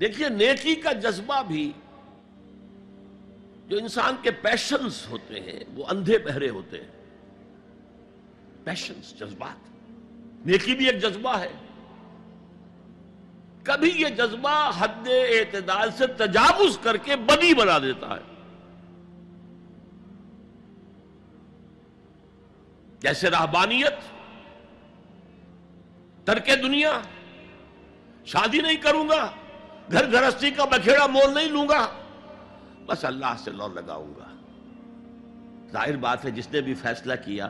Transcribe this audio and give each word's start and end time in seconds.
دیکھیے 0.00 0.28
نیکی 0.28 0.74
کا 0.74 0.92
جذبہ 0.92 1.42
بھی 1.42 1.72
جو 3.66 3.76
انسان 3.76 4.16
کے 4.22 4.30
پیشنز 4.30 5.06
ہوتے 5.10 5.40
ہیں، 5.40 5.60
وہ 5.74 5.84
اندھے 5.88 6.18
بہرے 6.18 6.48
ہوتے 6.48 6.80
ہیں۔ 6.80 6.90
پیشنز 8.64 9.12
جذبات۔ 9.12 9.70
نیکی 10.46 10.74
بھی 10.74 10.86
ایک 10.86 11.02
جذبہ 11.02 11.38
ہے۔ 11.38 11.52
کبھی 13.62 13.90
یہ 13.96 14.06
جذبہ 14.06 14.70
حد 14.78 15.08
اعتدال 15.08 15.90
سے 15.98 16.06
تجاوز 16.06 16.78
کر 16.82 16.96
کے 16.96 17.16
بدی 17.16 17.54
بنا 17.54 17.78
دیتا 17.78 18.16
ہے۔ 18.16 18.34
جیسے 23.00 23.30
رہبانیت، 23.30 23.94
ترک 26.26 26.48
دنیا، 26.62 27.00
شادی 28.24 28.60
نہیں 28.60 28.76
کروں 28.76 29.08
گا۔ 29.08 29.30
گھر 29.92 30.12
گھرستی 30.12 30.50
کا 30.50 30.64
بکھیڑا 30.64 31.06
مول 31.06 31.34
نہیں 31.34 31.48
لوں 31.48 31.68
گا۔ 31.68 31.86
بس 32.86 33.04
اللہ 33.04 33.34
سے 33.38 33.50
لو 33.50 33.68
لگاؤں 33.68 34.14
گا۔ 34.16 34.36
ظاہر 35.72 35.96
بات 35.96 36.24
ہے، 36.24 36.30
جس 36.30 36.52
نے 36.52 36.60
بھی 36.60 36.74
فیصلہ 36.74 37.12
کیا، 37.24 37.48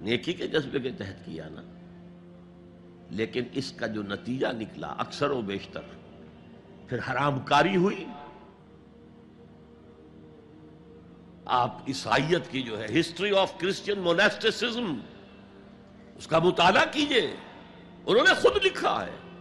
نیکی 0.00 0.32
کے 0.32 0.46
جذبے 0.46 0.80
کے 0.80 0.90
تحت 0.90 1.24
کیا 1.24 1.48
نا۔ 1.48 1.62
لیکن 3.10 3.42
اس 3.52 3.72
کا 3.72 3.86
جو 3.86 4.02
نتیجہ 4.02 4.46
نکلا، 4.46 4.86
اکثر 4.86 5.30
و 5.30 5.42
بیشتر 5.42 5.80
پھر 6.88 6.98
حرام 7.10 7.40
کاری 7.40 7.76
ہوئی۔ 7.76 8.06
آپ 11.44 11.76
عیسائیت 11.88 12.50
کی 12.50 12.62
جو 12.62 12.80
ہے 12.80 13.00
ہسٹری 13.00 13.36
آف 13.36 13.58
کرسچن 13.58 13.98
مونیسٹسزم 13.98 14.98
اس 16.16 16.26
کا 16.26 16.38
مطالعہ 16.38 16.84
کیجیے۔ 16.92 17.36
انہوں 18.06 18.24
نے 18.28 18.34
خود 18.34 18.64
لکھا 18.64 19.06
ہے۔ 19.06 19.31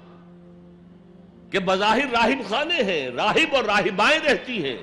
کہ 1.52 1.60
بظاہر 1.60 2.08
راہب 2.12 2.50
خانے 2.50 2.84
ہیں، 2.84 3.10
راہب 3.10 3.56
اور 3.56 3.64
راہبائیں 3.64 4.20
رہتی 4.20 4.66
ہیں۔ 4.66 4.78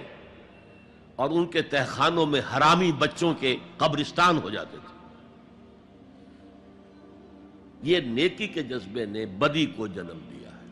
اور 1.17 1.31
ان 1.31 1.47
کے 1.47 1.63
تہخانوں 1.63 2.27
میں 2.27 2.41
حرامی 2.41 2.93
بچوں 2.93 3.35
کے 3.35 3.57
قبرستان 3.77 4.39
ہو 4.39 4.51
جاتے 4.51 4.77
تھے۔ 4.87 4.99
یہ 7.83 8.01
نیکی 8.01 8.49
کے 8.49 8.63
جذبے 8.63 9.05
نے 9.05 9.27
بدی 9.27 9.67
کو 9.67 9.87
جنم 9.87 10.19
دیا 10.31 10.51
ہے۔ 10.51 10.67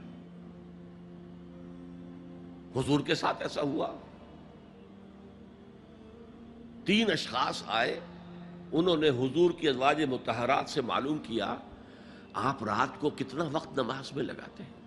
حضور 2.81 3.01
کے 3.01 3.15
ساتھ 3.15 3.43
ایسا 3.43 3.63
ہوا۔ 3.63 3.89
تین 6.85 7.11
اشخاص 7.11 7.63
آئے۔ 7.67 8.01
انہوں 8.73 8.97
نے 8.97 9.09
حضور 9.09 9.51
کی 9.51 9.69
ازواج 9.69 10.03
متحرات 10.03 10.71
سے 10.71 10.81
معلوم 10.81 11.19
کیا، 11.19 11.57
آپ 12.33 12.65
رات 12.65 13.01
کو 13.01 13.11
کتنا 13.11 13.45
وقت 13.53 13.79
نماز 13.79 14.13
میں 14.13 14.25
لگاتے 14.25 14.63
ہیں؟ 14.63 14.86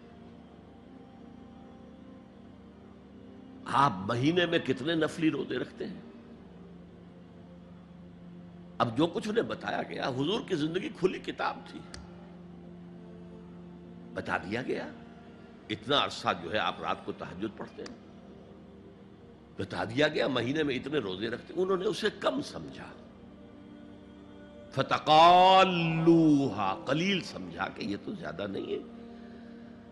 آپ 3.73 3.91
مہینے 3.95 4.45
میں 4.45 4.59
کتنے 4.59 4.95
نفلی 4.95 5.31
روزے 5.31 5.57
رکھتے 5.57 5.87
ہیں؟ 5.87 6.01
اب 8.77 8.97
جو 8.97 9.07
کچھ 9.07 9.29
انہیں 9.29 9.43
بتایا 9.43 9.83
گیا، 9.83 10.07
حضور 10.07 10.41
کی 10.47 10.55
زندگی 10.55 10.89
کھلی 10.99 11.19
کتاب 11.19 11.57
تھی۔ 11.67 11.79
بتا 14.13 14.37
دیا 14.37 14.61
گیا۔ 14.61 14.87
اتنا 15.69 16.03
عرصہ 16.03 16.27
جو 16.43 16.53
ہے 16.53 16.57
آپ 16.57 16.81
رات 16.81 17.05
کو 17.05 17.11
تحجد 17.11 17.57
پڑھتے 17.57 17.83
ہیں۔ 17.83 17.95
بتا 19.57 19.83
دیا 19.83 20.07
گیا 20.07 20.27
مہینے 20.27 20.63
میں 20.63 20.75
اتنے 20.75 20.99
روزے 20.99 21.27
رکھتے 21.27 21.53
انہوں 21.57 21.77
نے 21.77 21.85
اسے 21.85 22.07
کم 22.19 22.41
سمجھا۔ 22.41 22.87
فتقالوہا 24.71 26.75
قلیل 26.85 27.21
سمجھا 27.21 27.67
کہ 27.67 27.85
یہ 27.85 27.97
تو 28.05 28.11
زیادہ 28.11 28.47
نہیں 28.47 28.65
ہے۔ 28.65 28.79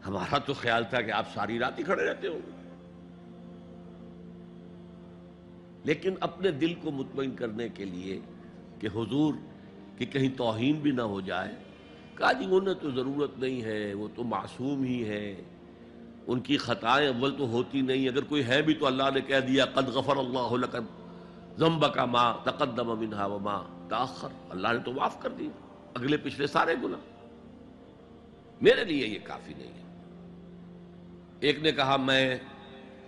ہمارا 0.08 0.38
تو 0.38 0.54
خیال 0.54 0.84
تھا 0.90 1.02
کہ 1.02 1.12
آپ 1.12 1.26
ساری 1.34 1.60
رات 1.60 1.80
ہی 1.80 1.84
کھڑے 1.84 2.06
رہتے 2.06 2.28
ہوں 2.28 2.67
لیکن 5.88 6.14
اپنے 6.20 6.52
دل 6.52 6.74
کو 6.74 6.92
مطمئن 6.92 7.36
کرنے 7.36 7.70
کے 7.70 7.86
لیے 7.86 8.20
کہ 8.80 8.88
حضور 8.88 9.34
کی 9.98 10.06
کہیں 10.06 10.38
توہین 10.38 10.76
بھی 10.76 10.92
نہ 10.92 11.02
ہو 11.02 11.22
جائے۔ 11.22 11.56
کہا 12.16 12.32
جی 12.32 12.46
انہیں 12.52 12.74
تو 12.74 12.92
ضرورت 12.92 13.40
نہیں 13.40 13.62
ہے، 13.62 13.94
وہ 13.94 14.08
تو 14.16 14.24
معصوم 14.24 14.84
ہی 14.84 15.10
ہے 15.10 15.44
ان 16.28 16.40
کی 16.40 16.58
خطائیں 16.58 17.08
اول 17.08 17.38
تو 17.38 17.48
ہوتی 17.48 17.82
نہیں، 17.82 18.10
اگر 18.10 18.24
کوئی 18.24 18.44
ہے 18.48 18.62
بھی 18.62 18.74
تو 18.74 18.86
اللہ 18.86 19.04
نے 19.14 19.22
کہہ 19.22 19.40
دیا، 19.40 19.66
قد 19.66 19.88
غفر 19.88 20.18
اللہ 20.18 20.54
لکن 20.54 20.86
ذنب 21.58 21.94
کا 21.94 22.06
ماں 22.06 22.34
تقدم 22.44 23.00
منہا 23.00 23.26
و 23.26 23.40
ماں 23.40 23.90
تاخر 23.90 24.28
اللہ 24.50 24.68
نے 24.68 24.80
تو 24.80 24.92
معاف 24.92 25.22
کر 25.22 25.30
دی۔ 25.30 25.50
اگلے 25.94 26.18
پچھلے 26.18 26.48
سارے 26.48 26.76
گناہ۔ 26.84 27.00
میرے 28.62 28.84
لیے 28.84 29.08
یہ 29.08 29.20
کافی 29.24 29.54
نہیں 29.58 29.74
ہے۔ 29.74 29.84
ایک 31.40 31.60
نے 31.60 31.72
کہا، 31.72 31.98
میں 31.98 32.38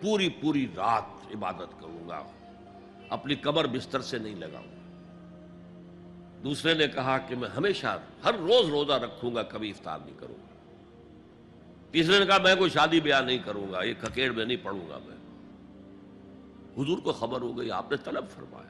پوری 0.01 0.29
پوری 0.29 0.67
رات 0.75 1.35
عبادت 1.35 1.81
کروں 1.81 2.09
گا۔ 2.09 2.23
اپنی 3.09 3.35
کمر 3.35 3.67
بستر 3.67 4.01
سے 4.01 4.17
نہیں 4.17 4.35
لگاؤں۔ 4.35 4.79
دوسرے 6.43 6.73
نے 6.73 6.87
کہا 6.87 7.17
کہ 7.17 7.35
میں 7.35 7.49
ہمیشہ 7.49 7.99
ہر 8.23 8.33
روز 8.33 8.69
روزہ 8.69 8.93
رکھوں 8.93 9.35
گا، 9.35 9.43
کبھی 9.43 9.69
افطار 9.69 9.99
نہیں 10.05 10.19
کروں 10.19 10.35
گا۔ 10.35 10.49
تیسرے 11.91 12.19
نے 12.19 12.25
کہا 12.25 12.37
میں 12.37 12.55
کوئی 12.55 12.69
شادی 12.69 12.99
بیاہ 12.99 13.21
نہیں 13.21 13.37
کروں 13.37 13.71
گا، 13.71 13.83
یہ 13.83 13.93
ککیڑ 14.01 14.31
میں 14.31 14.45
نہیں 14.45 14.57
پڑھوں 14.63 14.89
گا 14.89 14.97
میں۔ 15.05 15.17
حضور 16.77 16.97
کو 16.97 17.11
خبر 17.11 17.41
ہو 17.41 17.57
گئی، 17.57 17.71
آپ 17.71 17.91
نے 17.91 17.97
طلب 17.97 18.25
فرمایا۔ 18.29 18.69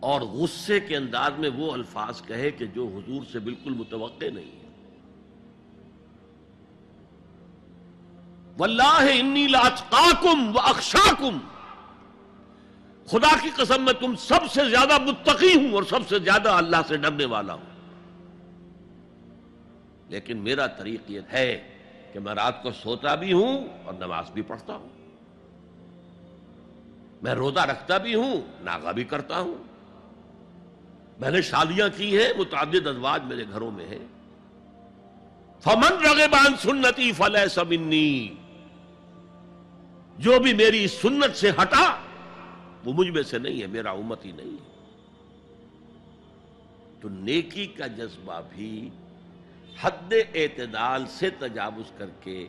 اور 0.00 0.20
غصے 0.20 0.80
کے 0.80 0.96
انداز 0.96 1.30
میں 1.38 1.50
وہ 1.56 1.72
الفاظ 1.72 2.22
کہے 2.22 2.50
کہ 2.50 2.66
جو 2.66 2.86
حضور 2.86 3.22
سے 3.32 3.38
بالکل 3.38 3.74
متوقع 3.74 4.24
نہیں 4.34 4.52
ہے۔ 4.52 4.60
واللہ 8.58 9.08
انی 9.12 9.46
لاتقاکم 9.46 10.56
و 10.56 10.58
خدا 13.10 13.36
کی 13.42 13.48
قسم 13.56 13.84
میں 13.84 13.92
تم 13.92 14.16
سب 14.16 14.40
سے 14.52 14.70
زیادہ 14.70 14.98
متقی 14.98 15.54
ہوں 15.54 15.72
اور 15.74 15.82
سب 15.82 16.08
سے 16.08 16.18
زیادہ 16.18 16.48
اللہ 16.48 16.76
سے 16.88 16.96
ڈرنے 16.96 17.24
والا 17.24 17.54
ہوں۔ 17.54 17.64
لیکن 20.08 20.36
میرا 20.36 20.66
طریق 20.66 21.00
یہ 21.08 21.20
ہے 21.32 21.78
کہ 22.12 22.18
میں 22.18 22.34
رات 22.34 22.62
کو 22.62 22.70
سوتا 22.72 23.14
بھی 23.14 23.32
ہوں 23.32 23.68
اور 23.84 23.94
نماز 23.94 24.30
بھی 24.30 24.42
پڑھتا 24.42 24.74
ہوں۔ 24.74 24.88
میں 27.22 27.34
روزہ 27.34 27.60
رکھتا 27.60 27.96
بھی 27.96 28.14
ہوں 28.14 28.40
ناغا 28.60 28.90
بھی 28.90 29.04
کرتا 29.04 29.38
ہوں۔ 29.40 29.54
میں 31.20 31.30
نے 31.30 31.42
شادیاں 31.42 31.88
کی 31.96 32.18
ہیں، 32.18 32.32
متعدد 32.38 32.86
ازواج 32.86 33.24
میرے 33.24 33.44
گھروں 33.52 33.70
میں 33.70 33.86
ہیں۔ 33.86 34.06
فمن 35.60 36.04
رغبان 36.04 36.56
سنتی 36.58 37.12
فلح 37.12 37.46
سمنی 37.46 38.28
جو 40.18 40.38
بھی 40.38 40.54
میری 40.54 40.86
سنت 40.86 41.36
سے 41.36 41.50
ہٹا 41.50 41.96
وہ 42.84 42.92
مجھ 42.92 43.10
میں 43.10 43.22
سے 43.22 43.38
نہیں 43.38 43.62
ہے، 43.62 43.66
میرا 43.66 43.90
امت 43.90 44.24
ہی 44.24 44.32
نہیں 44.32 44.52
ہے۔ 44.52 44.70
تو 47.00 47.08
نیکی 47.08 47.66
کا 47.66 47.86
جذبہ 47.86 48.40
بھی 48.50 48.90
حد 49.80 50.12
اعتدال 50.34 51.06
سے 51.06 51.30
تجاوز 51.30 51.92
کر 51.98 52.06
کے 52.20 52.46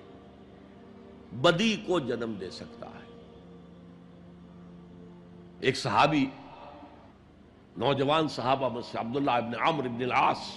بدی 1.34 1.84
کو 1.88 2.00
جنم 2.00 2.34
دے 2.34 2.50
سکتا 2.50 2.88
ہے۔ 2.88 3.02
ایک 5.60 5.78
صحابی، 5.78 6.26
نوجوان 7.78 8.28
صحابہ 8.28 8.70
میں 8.70 8.82
سے 8.92 8.98
عبداللہ 8.98 9.32
ابن 9.32 9.56
عمر 9.62 9.86
ابن 9.86 10.04
العاص۔ 10.04 10.56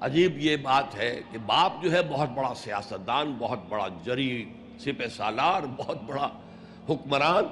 عجیب 0.00 0.38
یہ 0.38 0.56
بات 0.56 0.94
ہے 0.94 1.20
کہ 1.30 1.38
باپ 1.46 1.72
جو 1.82 1.92
ہے 1.92 2.02
بہت 2.02 2.28
بڑا 2.28 2.54
سیاستدان، 2.54 3.32
بہت 3.38 3.58
بڑا 3.68 3.88
جری، 4.04 4.52
سپہ 4.78 5.08
سالار، 5.08 5.62
بہت 5.76 6.02
بڑا 6.02 6.28
حکمران 6.88 7.44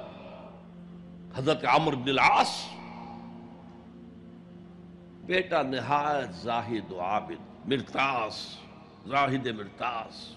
حضرت 1.35 1.65
عمر 1.65 1.95
بن 1.95 2.09
العاص۔ 2.09 2.65
بیٹا 5.25 5.61
نہایت 5.61 6.33
زاہد 6.35 6.91
و 6.91 7.01
عابد 7.01 7.67
مرتاس 7.67 8.57
زاہد 9.07 9.47
مرتاس 9.47 10.35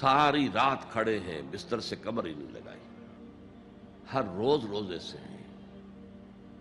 ساری 0.00 0.48
رات 0.54 0.92
کھڑے 0.92 1.18
ہیں، 1.18 1.42
بستر 1.50 1.80
سے 1.80 1.96
کمر 1.96 2.24
ہی 2.26 2.34
نہیں 2.34 2.52
لگائی۔ 2.52 2.78
ہر 4.14 4.22
روز 4.36 4.64
روزے 4.64 4.98
سے 4.98 5.18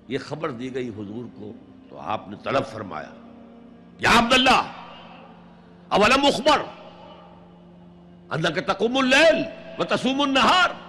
یہ 0.08 0.18
خبر 0.18 0.52
دی 0.52 0.74
گئی 0.76 0.90
حضور 0.90 1.26
کو 1.40 1.52
تو 1.90 2.00
آپ 2.00 2.28
نے 2.28 2.36
طلب 2.44 2.66
فرمایا، 2.66 3.14
یا 4.00 4.10
عبداللہ، 4.20 4.62
اولم 5.88 6.26
اخبر؟ 6.26 6.62
اللہ 8.30 8.50
کے 8.50 8.62
تقم 8.62 8.98
اللیل 8.98 9.44
و 9.78 9.84
تسوم 9.84 10.22
النہار۔ 10.22 10.89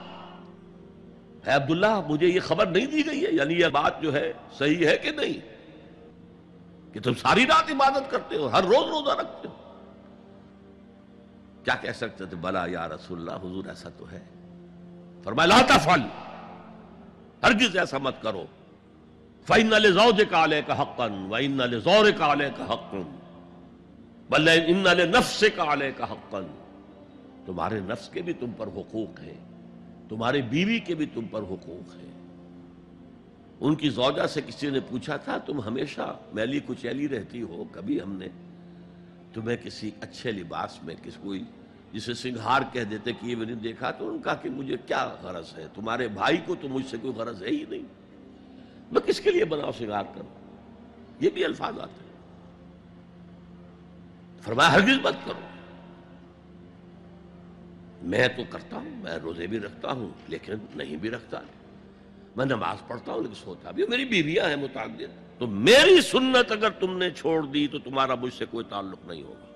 ہے 1.46 1.52
عبداللہ، 1.52 2.00
مجھے 2.08 2.26
یہ 2.26 2.40
خبر 2.40 2.66
نہیں 2.66 2.86
دی 2.86 3.06
گئی 3.06 3.26
ہے 3.26 3.30
یعنی 3.30 3.54
یہ 3.54 3.66
بات 3.66 4.02
جو 4.02 4.14
ہے، 4.14 4.32
صحیح 4.58 4.86
ہے 4.86 4.96
کہ 4.96 5.10
نہیں؟ 5.10 5.32
کہ 6.94 7.00
تم 7.00 7.14
ساری 7.14 7.46
رات 7.46 7.70
عبادت 7.70 8.10
کرتے 8.10 8.36
ہو، 8.36 8.46
ہر 8.46 8.62
روز 8.64 8.88
روزہ 8.88 9.20
رکھتے 9.20 9.48
ہو۔ 9.48 9.54
کیا 11.64 11.74
کہہ 11.74 11.92
سکتے 11.92 12.26
تھے؟ 12.26 12.36
بلا 12.36 12.66
یا 12.66 12.88
رسول 12.88 13.18
اللہ، 13.18 13.46
حضور 13.46 13.64
ایسا 13.64 13.88
تو 13.98 14.10
ہے۔ 14.12 14.20
فرمایا، 15.24 15.46
لا 15.46 15.62
تفعل، 15.68 16.00
ہرگز 17.42 17.76
ایسا 17.76 17.98
مت 17.98 18.22
کرو۔ 18.22 18.44
فَإِنَّ 19.46 19.74
لِزَوْجِكَ 19.74 20.34
عَلَيْكَ 20.34 20.72
حَقًّا 20.72 21.26
وَإِنَّ 21.30 21.62
لِزَوْرِكَ 21.62 22.22
عَلَيْكَ 22.22 22.62
حَقًّا 22.62 23.16
بلے 24.30 24.64
ان 24.66 24.84
نفس 25.10 25.44
کا 25.56 25.72
علیہ 25.72 25.90
کا 25.96 26.10
حقن 26.10 26.46
تمہارے 27.46 27.80
نفس 27.80 28.08
کے 28.08 28.22
بھی 28.22 28.32
تم 28.32 28.50
پر 28.56 28.66
حقوق 28.66 29.20
ہیں۔ 29.20 29.49
تمہارے 30.10 30.42
بیوی 30.42 30.78
کے 30.78 30.94
بھی 30.94 31.06
تم 31.06 31.24
پر 31.30 31.42
حقوق 31.42 31.96
ہیں۔ 31.96 32.10
ان 33.60 33.74
کی 33.74 33.90
زوجہ 33.90 34.26
سے 34.26 34.40
کسی 34.46 34.70
نے 34.70 34.80
پوچھا 34.80 35.16
تھا، 35.16 35.38
تم 35.38 35.60
ہمیشہ 35.60 36.18
میلی 36.32 36.60
کچیلی 36.66 37.08
رہتی 37.08 37.42
ہو؟ 37.42 37.64
کبھی 37.72 38.02
ہم 38.02 38.12
نے 38.12 38.28
تمہیں 39.32 39.56
کسی 39.56 39.90
اچھے 40.00 40.32
لباس 40.32 40.82
میں 40.82 40.94
کس 41.02 41.12
کوئی 41.22 41.44
جسے 41.92 42.14
سنگھار 42.14 42.62
کہہ 42.72 42.84
دیتے 42.84 43.12
کہ 43.12 43.26
یہ 43.26 43.36
میں 43.36 43.46
نے 43.46 43.54
دیکھا 43.54 43.90
تو 43.90 44.08
ان 44.08 44.18
کا 44.18 44.34
کہ 44.34 44.50
مجھے 44.50 44.76
کیا 44.86 45.14
غرض 45.22 45.58
ہے؟ 45.58 45.66
تمہارے 45.74 46.08
بھائی 46.08 46.36
کو 46.46 46.54
تو 46.54 46.68
مجھ 46.68 46.86
سے 46.86 46.96
کوئی 47.02 47.14
غرض 47.14 47.42
ہے 47.42 47.48
ہی 47.48 47.64
نہیں۔ 47.68 47.82
میں 48.92 49.00
کس 49.00 49.20
کے 49.20 49.30
لیے 49.30 49.44
بناؤ 49.44 49.70
سنگھار 49.78 50.04
کروں؟ 50.14 50.56
یہ 51.20 51.30
بھی 51.30 51.44
الفاظ 51.44 51.78
آتے 51.78 52.04
ہیں۔ 52.04 52.10
فرمایا 54.42 54.72
ہرگز 54.72 54.98
مت 55.02 55.14
کرو۔ 55.24 55.59
میں 58.02 58.28
تو 58.36 58.42
کرتا 58.50 58.76
ہوں، 58.76 58.90
میں 59.02 59.12
روزے 59.12 59.46
بھی 59.46 59.58
رکھتا 59.58 59.92
ہوں، 59.92 60.08
لیکن 60.28 60.52
نہیں 60.74 60.96
بھی 60.96 61.10
رکھتا۔ 61.10 61.40
میں 62.36 62.46
نماز 62.46 62.88
پڑھتا 62.88 63.12
ہوں، 63.12 63.22
لیکن 63.22 63.34
سوتا 63.34 63.70
بھی 63.70 63.86
میری 63.88 64.04
بیویاں 64.04 64.48
ہیں 64.48 64.56
متعدد، 64.56 65.38
تو 65.38 65.46
میری 65.46 66.00
سنت 66.00 66.52
اگر 66.52 66.70
تم 66.70 66.98
نے 66.98 67.10
چھوڑ 67.10 67.46
دی 67.46 67.68
تو 67.68 67.78
تمہارا 67.78 68.14
مجھ 68.14 68.34
سے 68.34 68.44
کوئی 68.50 68.64
تعلق 68.68 69.06
نہیں 69.06 69.22
ہوگا۔ 69.22 69.49